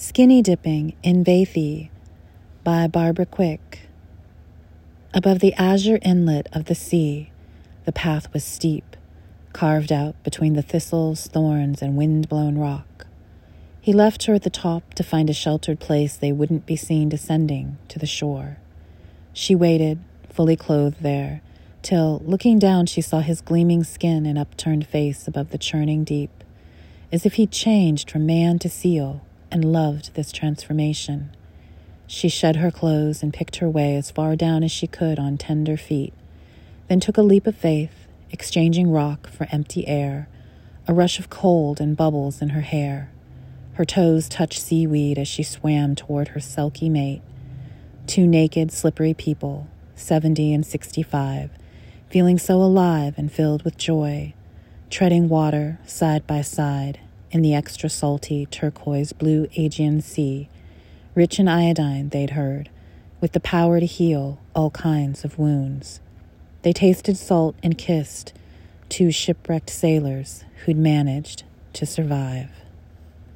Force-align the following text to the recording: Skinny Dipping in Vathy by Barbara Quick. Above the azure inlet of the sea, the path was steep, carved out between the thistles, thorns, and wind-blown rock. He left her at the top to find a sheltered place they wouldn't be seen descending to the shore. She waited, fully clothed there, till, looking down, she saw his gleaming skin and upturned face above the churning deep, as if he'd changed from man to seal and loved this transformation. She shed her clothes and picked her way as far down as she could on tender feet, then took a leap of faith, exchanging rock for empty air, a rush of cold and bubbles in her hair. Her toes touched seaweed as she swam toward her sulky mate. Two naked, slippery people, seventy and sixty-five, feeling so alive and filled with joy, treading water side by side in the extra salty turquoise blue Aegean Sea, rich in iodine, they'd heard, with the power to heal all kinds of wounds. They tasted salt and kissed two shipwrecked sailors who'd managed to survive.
Skinny 0.00 0.42
Dipping 0.42 0.94
in 1.02 1.24
Vathy 1.24 1.90
by 2.62 2.86
Barbara 2.86 3.26
Quick. 3.26 3.80
Above 5.12 5.40
the 5.40 5.52
azure 5.54 5.98
inlet 6.02 6.46
of 6.52 6.66
the 6.66 6.74
sea, 6.76 7.32
the 7.84 7.90
path 7.90 8.32
was 8.32 8.44
steep, 8.44 8.96
carved 9.52 9.90
out 9.90 10.14
between 10.22 10.52
the 10.52 10.62
thistles, 10.62 11.26
thorns, 11.26 11.82
and 11.82 11.96
wind-blown 11.96 12.56
rock. 12.56 13.08
He 13.80 13.92
left 13.92 14.26
her 14.26 14.34
at 14.34 14.44
the 14.44 14.50
top 14.50 14.94
to 14.94 15.02
find 15.02 15.28
a 15.28 15.34
sheltered 15.34 15.80
place 15.80 16.16
they 16.16 16.30
wouldn't 16.30 16.64
be 16.64 16.76
seen 16.76 17.08
descending 17.08 17.76
to 17.88 17.98
the 17.98 18.06
shore. 18.06 18.58
She 19.32 19.56
waited, 19.56 19.98
fully 20.30 20.54
clothed 20.54 21.02
there, 21.02 21.42
till, 21.82 22.22
looking 22.24 22.60
down, 22.60 22.86
she 22.86 23.00
saw 23.00 23.18
his 23.18 23.40
gleaming 23.40 23.82
skin 23.82 24.26
and 24.26 24.38
upturned 24.38 24.86
face 24.86 25.26
above 25.26 25.50
the 25.50 25.58
churning 25.58 26.04
deep, 26.04 26.44
as 27.10 27.26
if 27.26 27.34
he'd 27.34 27.50
changed 27.50 28.08
from 28.08 28.26
man 28.26 28.60
to 28.60 28.68
seal 28.68 29.22
and 29.50 29.72
loved 29.72 30.14
this 30.14 30.32
transformation. 30.32 31.30
She 32.06 32.28
shed 32.28 32.56
her 32.56 32.70
clothes 32.70 33.22
and 33.22 33.34
picked 33.34 33.56
her 33.56 33.68
way 33.68 33.96
as 33.96 34.10
far 34.10 34.34
down 34.36 34.62
as 34.62 34.72
she 34.72 34.86
could 34.86 35.18
on 35.18 35.36
tender 35.36 35.76
feet, 35.76 36.14
then 36.88 37.00
took 37.00 37.18
a 37.18 37.22
leap 37.22 37.46
of 37.46 37.56
faith, 37.56 38.06
exchanging 38.30 38.90
rock 38.90 39.28
for 39.28 39.46
empty 39.50 39.86
air, 39.86 40.28
a 40.86 40.94
rush 40.94 41.18
of 41.18 41.28
cold 41.28 41.80
and 41.80 41.96
bubbles 41.96 42.40
in 42.40 42.50
her 42.50 42.62
hair. 42.62 43.10
Her 43.74 43.84
toes 43.84 44.28
touched 44.28 44.60
seaweed 44.60 45.18
as 45.18 45.28
she 45.28 45.42
swam 45.42 45.94
toward 45.94 46.28
her 46.28 46.40
sulky 46.40 46.88
mate. 46.88 47.22
Two 48.06 48.26
naked, 48.26 48.72
slippery 48.72 49.12
people, 49.14 49.68
seventy 49.94 50.52
and 50.54 50.64
sixty-five, 50.64 51.50
feeling 52.08 52.38
so 52.38 52.62
alive 52.62 53.14
and 53.18 53.30
filled 53.30 53.64
with 53.64 53.76
joy, 53.76 54.32
treading 54.88 55.28
water 55.28 55.78
side 55.86 56.26
by 56.26 56.40
side 56.40 57.00
in 57.30 57.42
the 57.42 57.54
extra 57.54 57.88
salty 57.88 58.46
turquoise 58.46 59.12
blue 59.12 59.48
Aegean 59.56 60.00
Sea, 60.00 60.48
rich 61.14 61.38
in 61.38 61.48
iodine, 61.48 62.08
they'd 62.08 62.30
heard, 62.30 62.70
with 63.20 63.32
the 63.32 63.40
power 63.40 63.80
to 63.80 63.86
heal 63.86 64.38
all 64.54 64.70
kinds 64.70 65.24
of 65.24 65.38
wounds. 65.38 66.00
They 66.62 66.72
tasted 66.72 67.16
salt 67.16 67.54
and 67.62 67.78
kissed 67.78 68.32
two 68.88 69.10
shipwrecked 69.10 69.70
sailors 69.70 70.44
who'd 70.64 70.76
managed 70.76 71.44
to 71.74 71.86
survive. 71.86 72.50